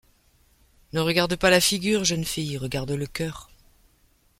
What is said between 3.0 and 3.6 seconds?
cœur.